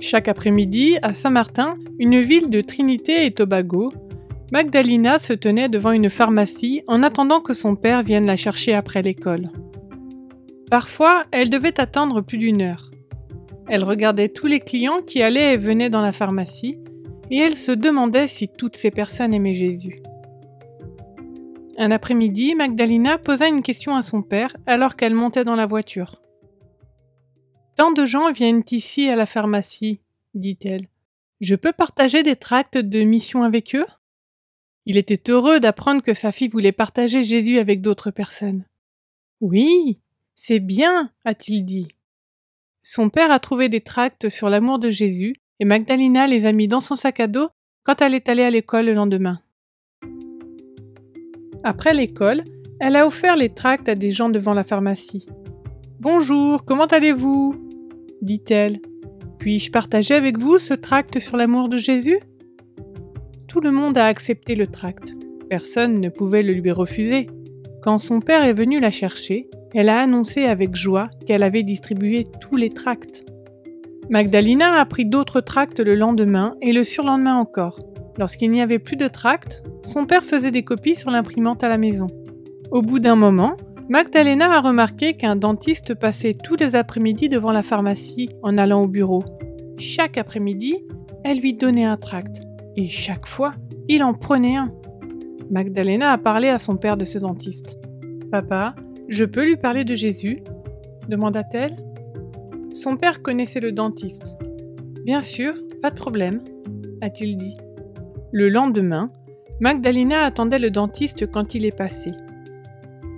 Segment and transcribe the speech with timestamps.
[0.00, 3.92] Chaque après-midi, à Saint-Martin, une ville de Trinité et Tobago,
[4.50, 9.02] Magdalena se tenait devant une pharmacie en attendant que son père vienne la chercher après
[9.02, 9.50] l'école.
[10.70, 12.90] Parfois, elle devait attendre plus d'une heure.
[13.68, 16.78] Elle regardait tous les clients qui allaient et venaient dans la pharmacie,
[17.30, 20.02] et elle se demandait si toutes ces personnes aimaient Jésus.
[21.76, 26.19] Un après-midi, Magdalena posa une question à son père alors qu'elle montait dans la voiture.
[27.80, 30.00] De gens viennent ici à la pharmacie,
[30.34, 30.86] dit-elle.
[31.40, 33.86] Je peux partager des tracts de mission avec eux?
[34.84, 38.66] Il était heureux d'apprendre que sa fille voulait partager Jésus avec d'autres personnes.
[39.40, 39.96] Oui,
[40.34, 41.88] c'est bien, a-t-il dit.
[42.82, 46.68] Son père a trouvé des tracts sur l'amour de Jésus et Magdalena les a mis
[46.68, 47.48] dans son sac à dos
[47.82, 49.40] quand elle est allée à l'école le lendemain.
[51.64, 52.44] Après l'école,
[52.78, 55.24] elle a offert les tracts à des gens devant la pharmacie.
[55.98, 57.69] Bonjour, comment allez-vous?
[58.22, 58.80] Dit-elle.
[59.38, 62.20] Puis-je partager avec vous ce tract sur l'amour de Jésus?
[63.48, 65.14] Tout le monde a accepté le tract.
[65.48, 67.26] Personne ne pouvait le lui refuser.
[67.82, 72.24] Quand son père est venu la chercher, elle a annoncé avec joie qu'elle avait distribué
[72.40, 73.24] tous les tracts.
[74.10, 77.78] Magdalena a pris d'autres tracts le lendemain et le surlendemain encore.
[78.18, 81.78] Lorsqu'il n'y avait plus de tracts, son père faisait des copies sur l'imprimante à la
[81.78, 82.08] maison.
[82.70, 83.56] Au bout d'un moment,
[83.90, 88.86] Magdalena a remarqué qu'un dentiste passait tous les après-midi devant la pharmacie en allant au
[88.86, 89.24] bureau.
[89.78, 90.76] Chaque après-midi,
[91.24, 92.40] elle lui donnait un tract,
[92.76, 93.50] et chaque fois,
[93.88, 94.72] il en prenait un.
[95.50, 97.80] Magdalena a parlé à son père de ce dentiste.
[98.30, 98.76] Papa,
[99.08, 100.44] je peux lui parler de Jésus?
[101.08, 101.74] demanda-t-elle.
[102.72, 104.36] Son père connaissait le dentiste.
[105.04, 106.44] Bien sûr, pas de problème,
[107.00, 107.56] a-t-il dit.
[108.30, 109.10] Le lendemain,
[109.58, 112.12] Magdalena attendait le dentiste quand il est passé.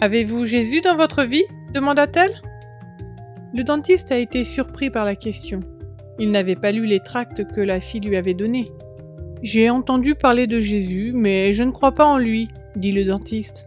[0.00, 1.42] Avez-vous Jésus dans votre vie
[1.74, 2.40] demanda-t-elle.
[3.52, 5.58] Le dentiste a été surpris par la question.
[6.20, 8.68] Il n'avait pas lu les tracts que la fille lui avait donnés.
[9.42, 13.66] J'ai entendu parler de Jésus, mais je ne crois pas en lui, dit le dentiste.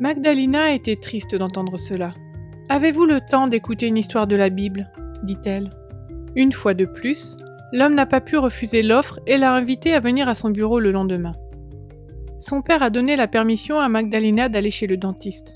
[0.00, 2.12] Magdalena était triste d'entendre cela.
[2.68, 4.90] Avez-vous le temps d'écouter une histoire de la Bible?
[5.22, 5.70] dit-elle.
[6.36, 7.36] Une fois de plus,
[7.72, 10.92] l'homme n'a pas pu refuser l'offre et l'a invité à venir à son bureau le
[10.92, 11.32] lendemain
[12.38, 15.54] son père a donné la permission à Magdalena d'aller chez le dentiste.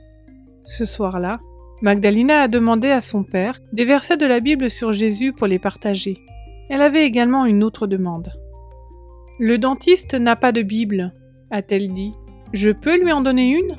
[0.64, 1.38] Ce soir-là,
[1.80, 5.58] Magdalena a demandé à son père des versets de la Bible sur Jésus pour les
[5.58, 6.18] partager.
[6.68, 8.32] Elle avait également une autre demande.
[9.38, 11.12] Le dentiste n'a pas de Bible,
[11.50, 12.12] a-t-elle dit.
[12.52, 13.76] Je peux lui en donner une?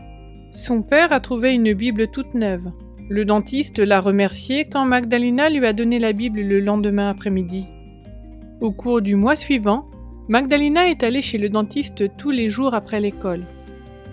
[0.51, 2.71] Son père a trouvé une Bible toute neuve.
[3.09, 7.67] Le dentiste l'a remercié quand Magdalena lui a donné la Bible le lendemain après-midi.
[8.61, 9.85] Au cours du mois suivant,
[10.29, 13.47] Magdalena est allée chez le dentiste tous les jours après l'école.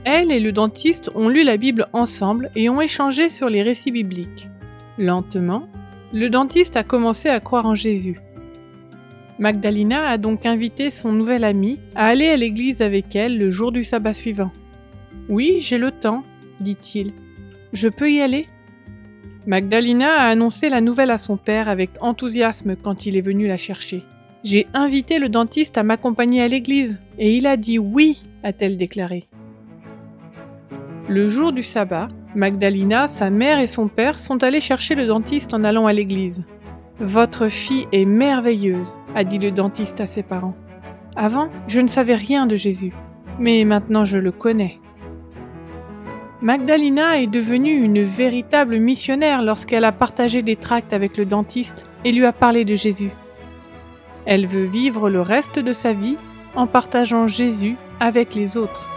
[0.04, 3.92] Elle et le dentiste ont lu la Bible ensemble et ont échangé sur les récits
[3.92, 4.48] bibliques.
[4.96, 5.68] Lentement,
[6.14, 8.18] le dentiste a commencé à croire en Jésus.
[9.38, 13.70] Magdalena a donc invité son nouvel ami à aller à l'église avec elle le jour
[13.70, 14.52] du sabbat suivant.
[15.28, 16.24] Oui, j'ai le temps,
[16.60, 17.12] dit-il.
[17.74, 18.46] Je peux y aller?
[19.44, 23.58] Magdalena a annoncé la nouvelle à son père avec enthousiasme quand il est venu la
[23.58, 24.02] chercher.
[24.48, 29.24] J'ai invité le dentiste à m'accompagner à l'église, et il a dit oui, a-t-elle déclaré.
[31.08, 35.52] Le jour du sabbat, Magdalena, sa mère et son père sont allés chercher le dentiste
[35.52, 36.44] en allant à l'église.
[37.00, 40.54] Votre fille est merveilleuse, a dit le dentiste à ses parents.
[41.16, 42.92] Avant, je ne savais rien de Jésus,
[43.40, 44.78] mais maintenant je le connais.
[46.40, 52.12] Magdalena est devenue une véritable missionnaire lorsqu'elle a partagé des tracts avec le dentiste et
[52.12, 53.10] lui a parlé de Jésus.
[54.26, 56.16] Elle veut vivre le reste de sa vie
[56.54, 58.95] en partageant Jésus avec les autres.